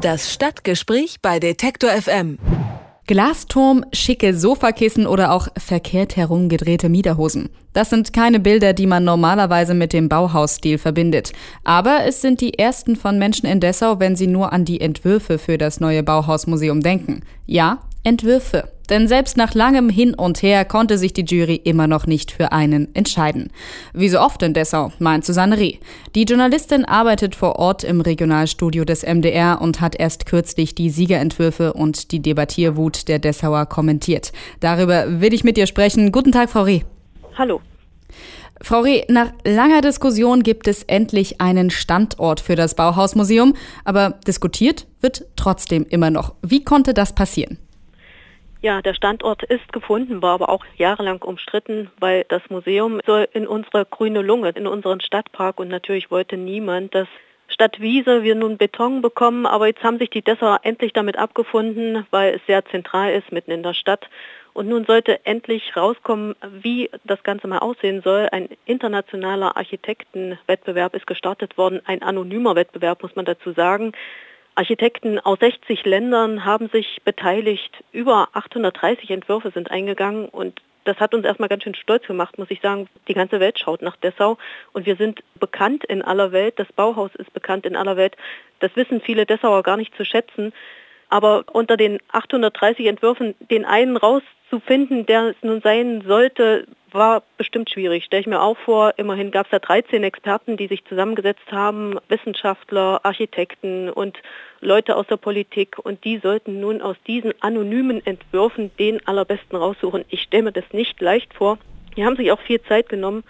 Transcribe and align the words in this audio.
Das 0.00 0.32
Stadtgespräch 0.32 1.16
bei 1.20 1.40
Detektor 1.40 1.90
FM. 1.90 2.38
Glasturm, 3.06 3.84
schicke 3.92 4.32
Sofakissen 4.32 5.06
oder 5.06 5.30
auch 5.30 5.48
verkehrt 5.58 6.16
herumgedrehte 6.16 6.88
Miederhosen. 6.88 7.50
Das 7.74 7.90
sind 7.90 8.14
keine 8.14 8.40
Bilder, 8.40 8.72
die 8.72 8.86
man 8.86 9.04
normalerweise 9.04 9.74
mit 9.74 9.92
dem 9.92 10.08
Bauhausstil 10.08 10.78
verbindet. 10.78 11.32
Aber 11.64 12.04
es 12.06 12.22
sind 12.22 12.40
die 12.40 12.58
ersten 12.58 12.96
von 12.96 13.18
Menschen 13.18 13.44
in 13.46 13.60
Dessau, 13.60 14.00
wenn 14.00 14.16
sie 14.16 14.26
nur 14.26 14.54
an 14.54 14.64
die 14.64 14.80
Entwürfe 14.80 15.38
für 15.38 15.58
das 15.58 15.80
neue 15.80 16.02
Bauhausmuseum 16.02 16.80
denken. 16.80 17.20
Ja, 17.44 17.80
Entwürfe. 18.02 18.72
Denn 18.90 19.06
selbst 19.06 19.36
nach 19.36 19.54
langem 19.54 19.88
Hin 19.88 20.14
und 20.14 20.42
Her 20.42 20.64
konnte 20.64 20.98
sich 20.98 21.12
die 21.12 21.24
Jury 21.24 21.54
immer 21.54 21.86
noch 21.86 22.06
nicht 22.06 22.32
für 22.32 22.50
einen 22.50 22.92
entscheiden. 22.94 23.50
Wie 23.94 24.08
so 24.08 24.20
oft 24.20 24.42
in 24.42 24.52
Dessau, 24.52 24.92
meint 24.98 25.24
Susanne 25.24 25.56
Reh. 25.56 25.76
Die 26.16 26.24
Journalistin 26.24 26.84
arbeitet 26.84 27.36
vor 27.36 27.56
Ort 27.56 27.84
im 27.84 28.00
Regionalstudio 28.00 28.84
des 28.84 29.04
MDR 29.04 29.60
und 29.62 29.80
hat 29.80 29.94
erst 29.94 30.26
kürzlich 30.26 30.74
die 30.74 30.90
Siegerentwürfe 30.90 31.72
und 31.72 32.10
die 32.10 32.20
Debattierwut 32.20 33.06
der 33.06 33.20
Dessauer 33.20 33.66
kommentiert. 33.66 34.32
Darüber 34.58 35.20
will 35.20 35.32
ich 35.32 35.44
mit 35.44 35.56
ihr 35.56 35.68
sprechen. 35.68 36.10
Guten 36.10 36.32
Tag, 36.32 36.50
Frau 36.50 36.62
Reh. 36.62 36.80
Hallo. 37.38 37.60
Frau 38.60 38.80
Reh, 38.80 39.04
nach 39.08 39.32
langer 39.44 39.80
Diskussion 39.80 40.42
gibt 40.42 40.68
es 40.68 40.82
endlich 40.82 41.40
einen 41.40 41.70
Standort 41.70 42.40
für 42.40 42.56
das 42.56 42.74
Bauhausmuseum, 42.74 43.54
aber 43.84 44.18
diskutiert 44.26 44.86
wird 45.00 45.24
trotzdem 45.36 45.86
immer 45.88 46.10
noch. 46.10 46.34
Wie 46.42 46.64
konnte 46.64 46.92
das 46.92 47.14
passieren? 47.14 47.58
Ja, 48.62 48.82
der 48.82 48.92
Standort 48.92 49.42
ist 49.42 49.72
gefunden, 49.72 50.20
war 50.20 50.34
aber 50.34 50.50
auch 50.50 50.66
jahrelang 50.76 51.22
umstritten, 51.22 51.90
weil 51.98 52.26
das 52.28 52.42
Museum 52.50 53.00
soll 53.06 53.26
in 53.32 53.46
unsere 53.46 53.86
grüne 53.86 54.20
Lunge, 54.20 54.50
in 54.50 54.66
unseren 54.66 55.00
Stadtpark 55.00 55.58
und 55.58 55.68
natürlich 55.68 56.10
wollte 56.10 56.36
niemand, 56.36 56.94
dass 56.94 57.08
statt 57.48 57.80
Wiese 57.80 58.22
wir 58.22 58.34
nun 58.34 58.58
Beton 58.58 59.00
bekommen, 59.00 59.46
aber 59.46 59.68
jetzt 59.68 59.82
haben 59.82 59.98
sich 59.98 60.10
die 60.10 60.20
Dessauer 60.20 60.60
endlich 60.62 60.92
damit 60.92 61.16
abgefunden, 61.16 62.06
weil 62.10 62.34
es 62.34 62.42
sehr 62.46 62.62
zentral 62.66 63.14
ist, 63.14 63.32
mitten 63.32 63.50
in 63.50 63.62
der 63.62 63.72
Stadt. 63.72 64.10
Und 64.52 64.68
nun 64.68 64.84
sollte 64.84 65.24
endlich 65.24 65.74
rauskommen, 65.74 66.34
wie 66.60 66.90
das 67.04 67.22
Ganze 67.22 67.46
mal 67.46 67.60
aussehen 67.60 68.02
soll. 68.02 68.28
Ein 68.30 68.48
internationaler 68.66 69.56
Architektenwettbewerb 69.56 70.94
ist 70.94 71.06
gestartet 71.06 71.56
worden, 71.56 71.80
ein 71.86 72.02
anonymer 72.02 72.56
Wettbewerb, 72.56 73.02
muss 73.02 73.16
man 73.16 73.24
dazu 73.24 73.52
sagen. 73.52 73.92
Architekten 74.54 75.18
aus 75.18 75.38
60 75.40 75.84
Ländern 75.84 76.44
haben 76.44 76.68
sich 76.68 77.00
beteiligt. 77.04 77.84
Über 77.92 78.28
830 78.32 79.10
Entwürfe 79.10 79.50
sind 79.50 79.70
eingegangen 79.70 80.28
und 80.28 80.60
das 80.84 80.98
hat 80.98 81.14
uns 81.14 81.24
erstmal 81.24 81.48
ganz 81.48 81.62
schön 81.62 81.74
stolz 81.74 82.06
gemacht, 82.06 82.38
muss 82.38 82.50
ich 82.50 82.60
sagen. 82.60 82.88
Die 83.06 83.14
ganze 83.14 83.38
Welt 83.38 83.58
schaut 83.58 83.82
nach 83.82 83.96
Dessau 83.96 84.38
und 84.72 84.86
wir 84.86 84.96
sind 84.96 85.20
bekannt 85.38 85.84
in 85.84 86.02
aller 86.02 86.32
Welt. 86.32 86.58
Das 86.58 86.72
Bauhaus 86.72 87.14
ist 87.14 87.32
bekannt 87.32 87.66
in 87.66 87.76
aller 87.76 87.96
Welt. 87.96 88.16
Das 88.60 88.74
wissen 88.76 89.00
viele 89.00 89.26
Dessauer 89.26 89.62
gar 89.62 89.76
nicht 89.76 89.94
zu 89.96 90.04
schätzen. 90.04 90.52
Aber 91.08 91.44
unter 91.52 91.76
den 91.76 91.98
830 92.12 92.86
Entwürfen 92.86 93.34
den 93.50 93.64
einen 93.64 93.96
rauszufinden, 93.96 95.06
der 95.06 95.30
es 95.30 95.36
nun 95.42 95.60
sein 95.60 96.02
sollte, 96.06 96.66
war 96.92 97.22
bestimmt 97.36 97.70
schwierig. 97.70 98.04
Stelle 98.04 98.20
ich 98.20 98.26
mir 98.26 98.40
auch 98.40 98.56
vor, 98.58 98.94
immerhin 98.96 99.30
gab 99.30 99.46
es 99.46 99.50
da 99.50 99.58
13 99.58 100.02
Experten, 100.02 100.56
die 100.56 100.66
sich 100.66 100.84
zusammengesetzt 100.84 101.50
haben, 101.50 101.98
Wissenschaftler, 102.08 103.00
Architekten 103.04 103.90
und 103.90 104.18
Leute 104.60 104.96
aus 104.96 105.06
der 105.06 105.16
Politik 105.16 105.78
und 105.78 106.04
die 106.04 106.18
sollten 106.18 106.60
nun 106.60 106.82
aus 106.82 106.96
diesen 107.06 107.32
anonymen 107.40 108.04
Entwürfen 108.04 108.70
den 108.78 109.06
allerbesten 109.06 109.56
raussuchen. 109.56 110.04
Ich 110.08 110.22
stelle 110.22 110.44
mir 110.44 110.52
das 110.52 110.72
nicht 110.72 111.00
leicht 111.00 111.32
vor. 111.34 111.58
Die 111.96 112.04
haben 112.04 112.16
sich 112.16 112.30
auch 112.30 112.40
viel 112.40 112.62
Zeit 112.62 112.88
genommen 112.88 113.24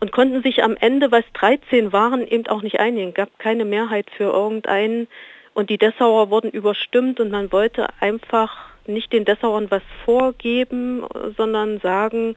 und 0.00 0.12
konnten 0.12 0.42
sich 0.42 0.62
am 0.62 0.76
Ende, 0.76 1.10
weil 1.10 1.22
es 1.22 1.32
13 1.34 1.92
waren, 1.92 2.26
eben 2.26 2.46
auch 2.48 2.62
nicht 2.62 2.78
einigen. 2.78 3.08
Es 3.08 3.14
gab 3.14 3.38
keine 3.38 3.64
Mehrheit 3.64 4.06
für 4.16 4.24
irgendeinen 4.24 5.08
und 5.54 5.70
die 5.70 5.78
Dessauer 5.78 6.30
wurden 6.30 6.50
überstimmt 6.50 7.18
und 7.18 7.30
man 7.30 7.50
wollte 7.50 7.88
einfach 8.00 8.66
nicht 8.86 9.12
den 9.12 9.24
Dessauern 9.24 9.70
was 9.70 9.82
vorgeben, 10.04 11.04
sondern 11.36 11.80
sagen, 11.80 12.36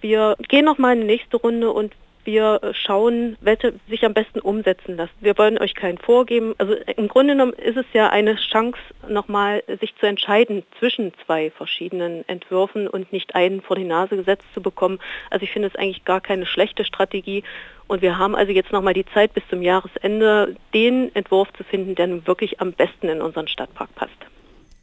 wir 0.00 0.36
gehen 0.48 0.64
noch 0.64 0.78
mal 0.78 0.94
in 0.94 1.00
die 1.00 1.06
nächste 1.06 1.36
Runde 1.36 1.70
und 1.70 1.92
wir 2.24 2.60
schauen, 2.72 3.36
welche 3.40 3.74
sich 3.88 4.04
am 4.04 4.12
besten 4.12 4.40
umsetzen 4.40 4.96
lassen. 4.96 5.12
Wir 5.20 5.36
wollen 5.38 5.58
euch 5.58 5.74
keinen 5.74 5.98
vorgeben. 5.98 6.54
Also 6.58 6.74
im 6.96 7.08
Grunde 7.08 7.32
genommen 7.34 7.54
ist 7.54 7.76
es 7.76 7.86
ja 7.92 8.10
eine 8.10 8.36
Chance, 8.36 8.78
nochmal 9.08 9.62
sich 9.80 9.94
zu 9.96 10.06
entscheiden 10.06 10.62
zwischen 10.78 11.12
zwei 11.24 11.50
verschiedenen 11.50 12.28
Entwürfen 12.28 12.88
und 12.88 13.12
nicht 13.12 13.34
einen 13.34 13.62
vor 13.62 13.76
die 13.76 13.84
Nase 13.84 14.16
gesetzt 14.16 14.44
zu 14.52 14.60
bekommen. 14.60 14.98
Also 15.30 15.44
ich 15.44 15.50
finde 15.50 15.68
es 15.68 15.76
eigentlich 15.76 16.04
gar 16.04 16.20
keine 16.20 16.46
schlechte 16.46 16.84
Strategie. 16.84 17.42
Und 17.88 18.02
wir 18.02 18.18
haben 18.18 18.36
also 18.36 18.52
jetzt 18.52 18.70
nochmal 18.70 18.94
die 18.94 19.06
Zeit 19.06 19.34
bis 19.34 19.42
zum 19.48 19.62
Jahresende, 19.62 20.54
den 20.74 21.14
Entwurf 21.14 21.48
zu 21.54 21.64
finden, 21.64 21.94
der 21.94 22.26
wirklich 22.26 22.60
am 22.60 22.72
besten 22.72 23.08
in 23.08 23.22
unseren 23.22 23.48
Stadtpark 23.48 23.94
passt. 23.94 24.12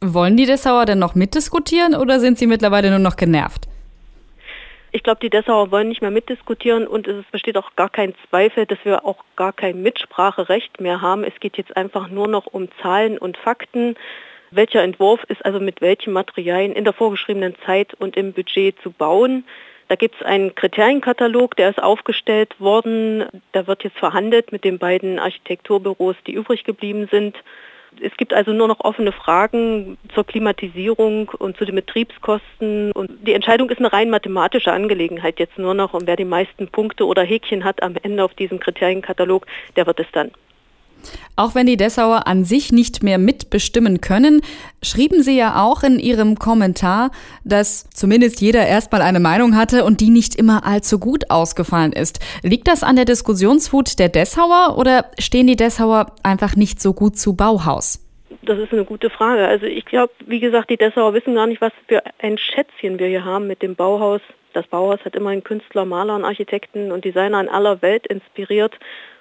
Wollen 0.00 0.36
die 0.36 0.46
Dessauer 0.46 0.84
denn 0.84 0.98
noch 0.98 1.14
mitdiskutieren 1.14 1.94
oder 1.94 2.20
sind 2.20 2.38
sie 2.38 2.46
mittlerweile 2.46 2.90
nur 2.90 2.98
noch 2.98 3.16
genervt? 3.16 3.67
Ich 4.90 5.02
glaube, 5.02 5.20
die 5.20 5.30
Dessauer 5.30 5.70
wollen 5.70 5.88
nicht 5.88 6.00
mehr 6.00 6.10
mitdiskutieren 6.10 6.86
und 6.86 7.06
es 7.06 7.24
besteht 7.30 7.58
auch 7.58 7.76
gar 7.76 7.90
kein 7.90 8.14
Zweifel, 8.28 8.64
dass 8.64 8.78
wir 8.84 9.04
auch 9.04 9.22
gar 9.36 9.52
kein 9.52 9.82
Mitspracherecht 9.82 10.80
mehr 10.80 11.02
haben. 11.02 11.24
Es 11.24 11.38
geht 11.40 11.58
jetzt 11.58 11.76
einfach 11.76 12.08
nur 12.08 12.26
noch 12.26 12.46
um 12.46 12.68
Zahlen 12.80 13.18
und 13.18 13.36
Fakten. 13.36 13.96
Welcher 14.50 14.82
Entwurf 14.82 15.24
ist 15.24 15.44
also 15.44 15.60
mit 15.60 15.82
welchen 15.82 16.14
Materialien 16.14 16.72
in 16.72 16.84
der 16.84 16.94
vorgeschriebenen 16.94 17.54
Zeit 17.66 17.92
und 17.94 18.16
im 18.16 18.32
Budget 18.32 18.80
zu 18.82 18.90
bauen? 18.90 19.44
Da 19.88 19.94
gibt 19.96 20.16
es 20.16 20.26
einen 20.26 20.54
Kriterienkatalog, 20.54 21.56
der 21.56 21.70
ist 21.70 21.82
aufgestellt 21.82 22.58
worden. 22.58 23.26
Da 23.52 23.66
wird 23.66 23.84
jetzt 23.84 23.98
verhandelt 23.98 24.52
mit 24.52 24.64
den 24.64 24.78
beiden 24.78 25.18
Architekturbüros, 25.18 26.16
die 26.26 26.32
übrig 26.32 26.64
geblieben 26.64 27.08
sind. 27.10 27.36
Es 28.00 28.16
gibt 28.16 28.34
also 28.34 28.52
nur 28.52 28.68
noch 28.68 28.80
offene 28.80 29.12
Fragen 29.12 29.98
zur 30.14 30.24
Klimatisierung 30.24 31.28
und 31.38 31.56
zu 31.56 31.64
den 31.64 31.74
Betriebskosten. 31.74 32.92
Und 32.92 33.26
die 33.26 33.32
Entscheidung 33.32 33.70
ist 33.70 33.78
eine 33.78 33.92
rein 33.92 34.10
mathematische 34.10 34.72
Angelegenheit 34.72 35.38
jetzt 35.38 35.58
nur 35.58 35.74
noch. 35.74 35.94
Und 35.94 36.06
wer 36.06 36.16
die 36.16 36.24
meisten 36.24 36.68
Punkte 36.68 37.06
oder 37.06 37.22
Häkchen 37.22 37.64
hat 37.64 37.82
am 37.82 37.94
Ende 38.02 38.24
auf 38.24 38.34
diesem 38.34 38.60
Kriterienkatalog, 38.60 39.46
der 39.76 39.86
wird 39.86 40.00
es 40.00 40.06
dann. 40.12 40.30
Auch 41.36 41.54
wenn 41.54 41.66
die 41.66 41.76
Dessauer 41.76 42.26
an 42.26 42.44
sich 42.44 42.72
nicht 42.72 43.02
mehr 43.02 43.18
mitbestimmen 43.18 44.00
können, 44.00 44.40
schrieben 44.82 45.22
sie 45.22 45.36
ja 45.36 45.62
auch 45.62 45.82
in 45.82 45.98
ihrem 45.98 46.36
Kommentar, 46.38 47.10
dass 47.44 47.88
zumindest 47.90 48.40
jeder 48.40 48.66
erstmal 48.66 49.02
eine 49.02 49.20
Meinung 49.20 49.56
hatte 49.56 49.84
und 49.84 50.00
die 50.00 50.10
nicht 50.10 50.34
immer 50.34 50.66
allzu 50.66 50.98
gut 50.98 51.30
ausgefallen 51.30 51.92
ist. 51.92 52.18
Liegt 52.42 52.66
das 52.66 52.82
an 52.82 52.96
der 52.96 53.04
Diskussionswut 53.04 53.98
der 53.98 54.08
Dessauer 54.08 54.76
oder 54.76 55.06
stehen 55.18 55.46
die 55.46 55.56
Dessauer 55.56 56.12
einfach 56.22 56.56
nicht 56.56 56.80
so 56.80 56.92
gut 56.92 57.16
zu 57.16 57.36
Bauhaus? 57.36 58.04
Das 58.42 58.58
ist 58.58 58.72
eine 58.72 58.84
gute 58.84 59.10
Frage. 59.10 59.46
Also 59.46 59.66
ich 59.66 59.84
glaube, 59.84 60.12
wie 60.26 60.40
gesagt, 60.40 60.70
die 60.70 60.76
Dessauer 60.76 61.14
wissen 61.14 61.34
gar 61.34 61.46
nicht, 61.46 61.60
was 61.60 61.72
für 61.86 62.02
ein 62.18 62.38
Schätzchen 62.38 62.98
wir 62.98 63.06
hier 63.06 63.24
haben 63.24 63.46
mit 63.46 63.62
dem 63.62 63.74
Bauhaus. 63.74 64.20
Das 64.54 64.66
Bauhaus 64.66 65.04
hat 65.04 65.14
immerhin 65.14 65.44
Künstler, 65.44 65.84
Maler 65.84 66.16
und 66.16 66.24
Architekten 66.24 66.90
und 66.90 67.04
Designer 67.04 67.40
in 67.40 67.48
aller 67.48 67.82
Welt 67.82 68.06
inspiriert. 68.06 68.74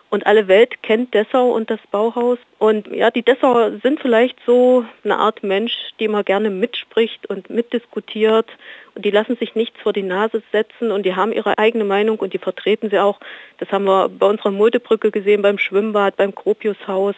Und 0.09 0.25
alle 0.25 0.47
Welt 0.47 0.81
kennt 0.83 1.13
Dessau 1.13 1.51
und 1.51 1.69
das 1.69 1.79
Bauhaus. 1.91 2.37
Und 2.59 2.87
ja, 2.87 3.11
die 3.11 3.23
Dessauer 3.23 3.73
sind 3.83 3.99
vielleicht 3.99 4.37
so 4.45 4.85
eine 5.03 5.17
Art 5.17 5.43
Mensch, 5.43 5.73
die 5.99 6.05
immer 6.05 6.23
gerne 6.23 6.49
mitspricht 6.49 7.29
und 7.29 7.49
mitdiskutiert. 7.49 8.47
Und 8.95 9.03
die 9.03 9.11
lassen 9.11 9.35
sich 9.35 9.55
nichts 9.55 9.79
vor 9.81 9.91
die 9.91 10.03
Nase 10.03 10.41
setzen 10.51 10.91
und 10.91 11.05
die 11.05 11.15
haben 11.15 11.33
ihre 11.33 11.57
eigene 11.57 11.83
Meinung 11.83 12.19
und 12.19 12.33
die 12.33 12.37
vertreten 12.37 12.89
sie 12.89 12.99
auch. 12.99 13.19
Das 13.57 13.69
haben 13.71 13.85
wir 13.85 14.07
bei 14.07 14.27
unserer 14.27 14.51
Muldebrücke 14.51 15.11
gesehen, 15.11 15.41
beim 15.41 15.59
Schwimmbad, 15.59 16.15
beim 16.15 16.33
Gropiushaus. 16.33 17.15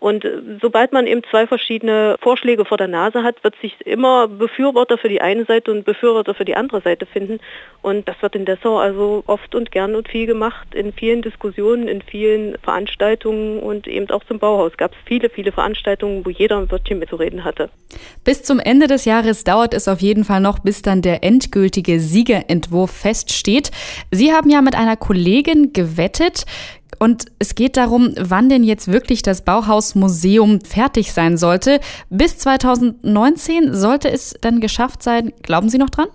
Und 0.00 0.24
äh, 0.24 0.40
sobald 0.60 0.92
man 0.92 1.06
eben 1.06 1.22
zwei 1.30 1.46
verschiedene 1.46 2.16
Vorschläge 2.20 2.64
vor 2.64 2.76
der 2.76 2.88
Nase 2.88 3.22
hat, 3.22 3.42
wird 3.42 3.54
sich 3.60 3.74
immer 3.84 4.28
Befürworter 4.28 4.98
für 4.98 5.08
die 5.08 5.20
eine 5.20 5.44
Seite 5.44 5.70
und 5.72 5.84
Befürworter 5.84 6.34
für 6.34 6.44
die 6.44 6.54
andere 6.54 6.80
Seite 6.80 7.06
finden. 7.06 7.40
Und 7.82 8.08
das 8.08 8.16
wird 8.20 8.34
in 8.34 8.44
Dessau 8.44 8.78
also 8.78 9.22
oft 9.26 9.54
und 9.54 9.70
gern 9.70 9.94
und 9.94 10.08
viel 10.08 10.26
gemacht, 10.26 10.74
in 10.74 10.92
vielen 10.92 11.22
Diskussionen, 11.22 11.88
in 11.88 12.02
vielen 12.02 12.56
Veranstaltungen 12.62 13.60
und 13.60 13.86
eben 13.86 14.10
auch 14.10 14.24
zum 14.24 14.38
Bauhaus 14.38 14.76
gab 14.76 14.92
es 14.92 14.98
viele, 15.04 15.30
viele 15.30 15.52
Veranstaltungen, 15.52 16.24
wo 16.24 16.30
jeder 16.30 16.58
ein 16.58 16.70
Wörtchen 16.70 16.98
mitzureden 16.98 17.44
hatte. 17.44 17.70
Bis 18.24 18.42
zum 18.42 18.60
Ende 18.60 18.86
des 18.86 19.04
Jahres 19.04 19.44
dauert 19.44 19.74
es 19.74 19.88
auf 19.88 20.00
jeden 20.00 20.24
Fall 20.24 20.40
noch, 20.40 20.58
bis 20.58 20.82
dann 20.82 21.02
der 21.02 21.24
endgültige 21.24 22.00
Siegerentwurf 22.00 22.90
feststeht. 22.90 23.70
Sie 24.10 24.32
haben 24.32 24.50
ja 24.50 24.60
mit 24.60 24.74
einer 24.74 24.96
Kollegin 24.96 25.72
gewettet. 25.72 26.44
Und 26.98 27.26
es 27.38 27.54
geht 27.54 27.76
darum, 27.76 28.14
wann 28.18 28.48
denn 28.48 28.64
jetzt 28.64 28.92
wirklich 28.92 29.22
das 29.22 29.44
Bauhausmuseum 29.44 30.60
fertig 30.60 31.12
sein 31.12 31.36
sollte. 31.36 31.80
Bis 32.10 32.38
2019 32.38 33.74
sollte 33.74 34.10
es 34.10 34.34
dann 34.40 34.60
geschafft 34.60 35.02
sein. 35.02 35.32
Glauben 35.42 35.68
Sie 35.68 35.78
noch 35.78 35.90
dran? 35.90 36.08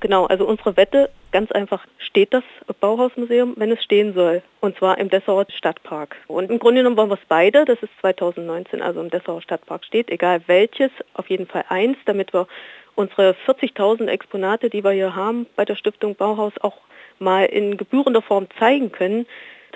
Genau, 0.00 0.26
also 0.26 0.46
unsere 0.46 0.76
Wette, 0.76 1.10
ganz 1.30 1.52
einfach, 1.52 1.84
steht 1.98 2.32
das 2.32 2.42
Bauhausmuseum, 2.80 3.54
wenn 3.56 3.70
es 3.70 3.82
stehen 3.84 4.14
soll. 4.14 4.42
Und 4.60 4.76
zwar 4.78 4.98
im 4.98 5.10
Dessauer 5.10 5.46
Stadtpark. 5.56 6.16
Und 6.26 6.50
im 6.50 6.58
Grunde 6.58 6.80
genommen 6.80 6.96
wollen 6.96 7.10
wir 7.10 7.14
es 7.14 7.28
beide, 7.28 7.64
dass 7.64 7.78
es 7.82 7.90
2019 8.00 8.80
also 8.82 9.00
im 9.00 9.10
Dessauer 9.10 9.42
Stadtpark 9.42 9.84
steht, 9.84 10.10
egal 10.10 10.42
welches, 10.46 10.90
auf 11.14 11.28
jeden 11.28 11.46
Fall 11.46 11.64
eins, 11.68 11.98
damit 12.06 12.32
wir 12.32 12.46
unsere 12.94 13.36
40.000 13.46 14.06
Exponate, 14.08 14.70
die 14.70 14.82
wir 14.82 14.92
hier 14.92 15.14
haben 15.14 15.46
bei 15.54 15.64
der 15.64 15.76
Stiftung 15.76 16.14
Bauhaus, 16.14 16.52
auch 16.60 16.78
mal 17.18 17.44
in 17.44 17.76
gebührender 17.76 18.22
Form 18.22 18.46
zeigen 18.58 18.90
können 18.90 19.26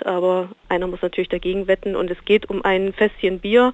aber 0.03 0.49
einer 0.67 0.87
muss 0.87 1.01
natürlich 1.01 1.29
dagegen 1.29 1.67
wetten 1.67 1.95
und 1.95 2.09
es 2.09 2.17
geht 2.25 2.49
um 2.49 2.65
ein 2.65 2.93
Fässchen 2.93 3.39
Bier. 3.39 3.73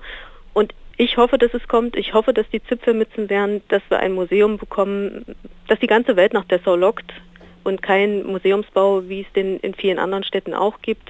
Und 0.53 0.73
Ich 0.97 1.17
hoffe, 1.17 1.39
dass 1.39 1.51
es 1.53 1.67
kommt. 1.67 1.95
Ich 1.95 2.13
hoffe, 2.13 2.31
dass 2.31 2.47
die 2.49 2.61
Zipfelmützen 2.63 3.27
werden, 3.29 3.61
dass 3.69 3.81
wir 3.89 3.99
ein 3.99 4.11
Museum 4.13 4.57
bekommen, 4.57 5.25
das 5.67 5.79
die 5.79 5.87
ganze 5.87 6.15
Welt 6.15 6.31
nach 6.33 6.45
Dessau 6.45 6.75
lockt 6.75 7.11
und 7.63 7.81
kein 7.81 8.23
Museumsbau, 8.23 9.09
wie 9.09 9.21
es 9.21 9.33
den 9.33 9.57
in 9.61 9.73
vielen 9.73 9.97
anderen 9.97 10.23
Städten 10.23 10.53
auch 10.53 10.79
gibt. 10.83 11.09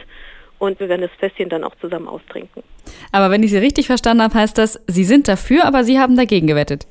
Und 0.60 0.80
wir 0.80 0.88
werden 0.88 1.02
das 1.02 1.12
Fässchen 1.19 1.50
dann 1.50 1.64
auch 1.64 1.75
zusammen 1.81 2.07
austrinken. 2.07 2.64
Aber 3.12 3.31
wenn 3.31 3.44
ich 3.44 3.52
Sie 3.52 3.57
richtig 3.57 3.88
verstanden 3.88 4.24
habe, 4.24 4.36
heißt 4.36 4.57
das, 4.57 4.80
Sie 4.88 5.04
sind 5.04 5.28
dafür, 5.28 5.66
aber 5.66 5.84
Sie 5.84 6.00
haben 6.00 6.16
dagegen 6.16 6.48
gewettet. 6.48 6.88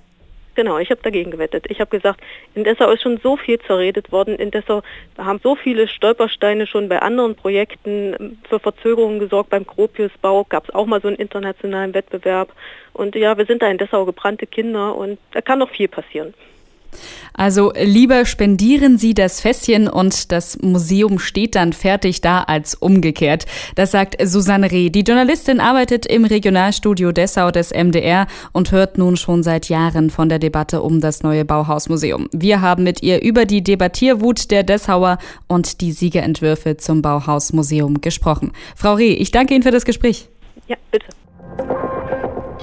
Genau, 0.60 0.76
ich 0.76 0.90
habe 0.90 1.00
dagegen 1.00 1.30
gewettet. 1.30 1.64
Ich 1.70 1.80
habe 1.80 1.88
gesagt, 1.88 2.20
in 2.54 2.64
Dessau 2.64 2.90
ist 2.90 3.00
schon 3.00 3.16
so 3.22 3.38
viel 3.38 3.58
zerredet 3.60 4.12
worden. 4.12 4.34
In 4.36 4.50
Dessau 4.50 4.82
haben 5.16 5.40
so 5.42 5.56
viele 5.56 5.88
Stolpersteine 5.88 6.66
schon 6.66 6.86
bei 6.90 7.00
anderen 7.00 7.34
Projekten 7.34 8.36
für 8.46 8.60
Verzögerungen 8.60 9.20
gesorgt. 9.20 9.48
Beim 9.48 9.64
Gropiusbau 9.64 10.44
gab 10.44 10.64
es 10.64 10.74
auch 10.74 10.84
mal 10.84 11.00
so 11.00 11.08
einen 11.08 11.16
internationalen 11.16 11.94
Wettbewerb. 11.94 12.52
Und 12.92 13.14
ja, 13.14 13.38
wir 13.38 13.46
sind 13.46 13.62
da 13.62 13.70
in 13.70 13.78
Dessau 13.78 14.04
gebrannte 14.04 14.46
Kinder 14.46 14.94
und 14.94 15.18
da 15.32 15.40
kann 15.40 15.60
noch 15.60 15.70
viel 15.70 15.88
passieren. 15.88 16.34
Also 17.40 17.72
lieber 17.74 18.26
spendieren 18.26 18.98
Sie 18.98 19.14
das 19.14 19.40
Fässchen 19.40 19.88
und 19.88 20.30
das 20.30 20.58
Museum 20.60 21.18
steht 21.18 21.54
dann 21.54 21.72
fertig 21.72 22.20
da 22.20 22.42
als 22.42 22.74
umgekehrt. 22.74 23.46
Das 23.76 23.92
sagt 23.92 24.16
Susanne 24.22 24.70
Reh. 24.70 24.90
Die 24.90 25.00
Journalistin 25.00 25.58
arbeitet 25.58 26.04
im 26.04 26.26
Regionalstudio 26.26 27.12
Dessau 27.12 27.50
des 27.50 27.70
MDR 27.70 28.26
und 28.52 28.72
hört 28.72 28.98
nun 28.98 29.16
schon 29.16 29.42
seit 29.42 29.70
Jahren 29.70 30.10
von 30.10 30.28
der 30.28 30.38
Debatte 30.38 30.82
um 30.82 31.00
das 31.00 31.22
neue 31.22 31.46
Bauhausmuseum. 31.46 32.28
Wir 32.30 32.60
haben 32.60 32.82
mit 32.82 33.02
ihr 33.02 33.22
über 33.22 33.46
die 33.46 33.64
Debattierwut 33.64 34.50
der 34.50 34.62
Dessauer 34.62 35.16
und 35.48 35.80
die 35.80 35.92
Siegerentwürfe 35.92 36.76
zum 36.76 37.00
Bauhausmuseum 37.00 38.02
gesprochen. 38.02 38.52
Frau 38.76 38.92
Reh, 38.92 39.14
ich 39.14 39.30
danke 39.30 39.54
Ihnen 39.54 39.62
für 39.62 39.70
das 39.70 39.86
Gespräch. 39.86 40.28
Ja, 40.68 40.76
bitte. 40.90 41.06